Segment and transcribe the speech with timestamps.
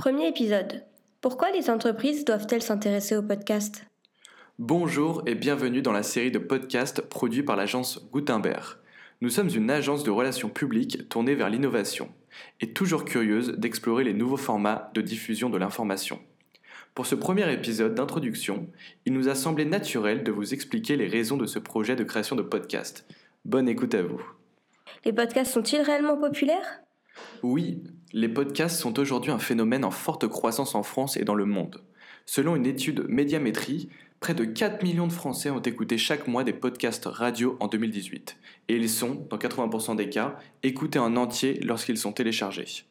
[0.00, 0.82] Premier épisode.
[1.20, 3.84] Pourquoi les entreprises doivent-elles s'intéresser au podcast?
[4.58, 8.78] Bonjour et bienvenue dans la série de podcasts produits par l'agence Gutenberg.
[9.20, 12.08] Nous sommes une agence de relations publiques tournée vers l'innovation
[12.62, 16.18] et toujours curieuse d'explorer les nouveaux formats de diffusion de l'information.
[16.94, 18.70] Pour ce premier épisode d'introduction,
[19.04, 22.36] il nous a semblé naturel de vous expliquer les raisons de ce projet de création
[22.36, 23.06] de podcast.
[23.44, 24.22] Bonne écoute à vous.
[25.04, 26.80] Les podcasts sont-ils réellement populaires?
[27.42, 27.82] Oui,
[28.12, 31.82] les podcasts sont aujourd'hui un phénomène en forte croissance en France et dans le monde.
[32.26, 33.88] Selon une étude Médiamétrie,
[34.20, 38.36] près de 4 millions de Français ont écouté chaque mois des podcasts radio en 2018,
[38.68, 42.84] et ils sont, dans 80% des cas, écoutés en entier lorsqu'ils sont téléchargés.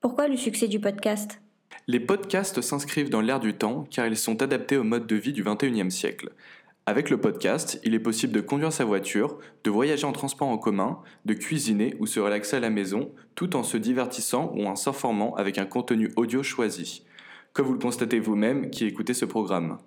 [0.00, 1.40] Pourquoi le succès du podcast?
[1.86, 5.32] Les podcasts s'inscrivent dans l'ère du temps car ils sont adaptés au mode de vie
[5.32, 6.30] du 21e siècle.
[6.84, 10.58] Avec le podcast, il est possible de conduire sa voiture, de voyager en transport en
[10.58, 14.74] commun, de cuisiner ou se relaxer à la maison, tout en se divertissant ou en
[14.74, 17.04] s'informant avec un contenu audio choisi,
[17.52, 19.78] comme vous le constatez vous-même qui écoutez ce programme.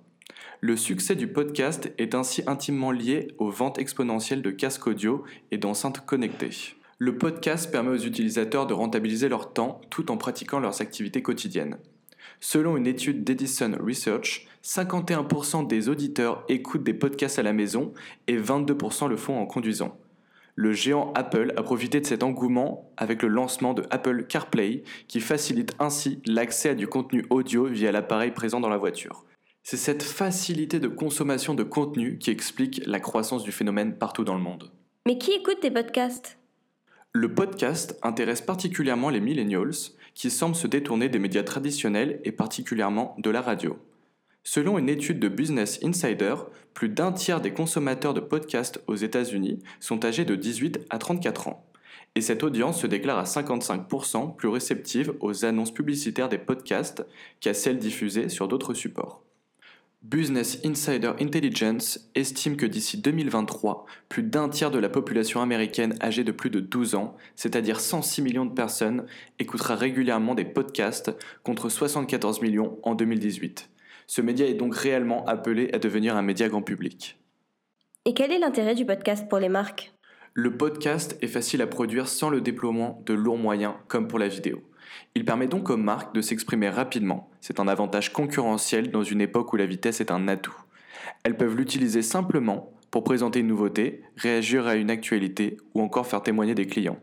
[0.62, 5.58] Le succès du podcast est ainsi intimement lié aux ventes exponentielles de casques audio et
[5.58, 6.76] d'enceintes connectées.
[6.98, 11.78] Le podcast permet aux utilisateurs de rentabiliser leur temps tout en pratiquant leurs activités quotidiennes.
[12.40, 17.94] Selon une étude d'Edison Research, 51% des auditeurs écoutent des podcasts à la maison
[18.28, 19.98] et 22% le font en conduisant.
[20.58, 25.20] Le géant Apple a profité de cet engouement avec le lancement de Apple CarPlay qui
[25.20, 29.26] facilite ainsi l'accès à du contenu audio via l'appareil présent dans la voiture.
[29.64, 34.36] C'est cette facilité de consommation de contenu qui explique la croissance du phénomène partout dans
[34.36, 34.72] le monde.
[35.06, 36.38] Mais qui écoute des podcasts?
[37.18, 39.72] Le podcast intéresse particulièrement les millennials
[40.16, 43.80] qui semblent se détourner des médias traditionnels et particulièrement de la radio.
[44.44, 46.36] Selon une étude de Business Insider,
[46.74, 51.48] plus d'un tiers des consommateurs de podcasts aux États-Unis sont âgés de 18 à 34
[51.48, 51.66] ans.
[52.16, 57.06] Et cette audience se déclare à 55% plus réceptive aux annonces publicitaires des podcasts
[57.40, 59.25] qu'à celles diffusées sur d'autres supports.
[60.06, 66.24] Business Insider Intelligence estime que d'ici 2023, plus d'un tiers de la population américaine âgée
[66.24, 69.08] de plus de 12 ans, c'est-à-dire 106 millions de personnes,
[69.40, 71.12] écoutera régulièrement des podcasts
[71.42, 73.72] contre 74 millions en 2018.
[74.06, 77.18] Ce média est donc réellement appelé à devenir un média grand public.
[78.06, 79.92] Et quel est l'intérêt du podcast pour les marques?
[80.36, 84.28] Le podcast est facile à produire sans le déploiement de lourds moyens comme pour la
[84.28, 84.62] vidéo.
[85.16, 87.30] Il permet donc aux marques de s'exprimer rapidement.
[87.42, 90.56] C'est un avantage concurrentiel dans une époque où la vitesse est un atout.
[91.24, 96.24] Elles peuvent l'utiliser simplement pour présenter une nouveauté, réagir à une actualité ou encore faire
[96.24, 97.00] témoigner des clients.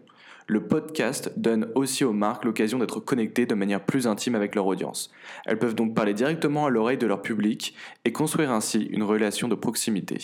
[0.48, 4.66] Le podcast donne aussi aux marques l'occasion d'être connectées de manière plus intime avec leur
[4.66, 5.12] audience.
[5.46, 9.48] Elles peuvent donc parler directement à l'oreille de leur public et construire ainsi une relation
[9.48, 10.18] de proximité.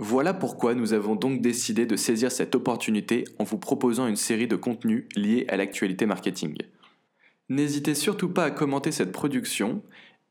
[0.00, 4.48] Voilà pourquoi nous avons donc décidé de saisir cette opportunité en vous proposant une série
[4.48, 6.56] de contenus liés à l'actualité marketing.
[7.48, 9.82] N'hésitez surtout pas à commenter cette production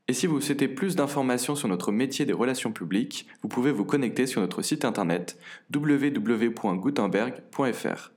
[0.07, 3.85] et si vous souhaitez plus d'informations sur notre métier des relations publiques, vous pouvez vous
[3.85, 5.40] connecter sur notre site internet
[5.74, 8.12] www.gutenberg.fr.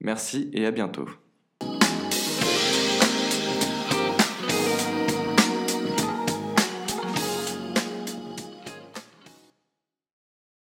[0.00, 1.08] Merci et à bientôt.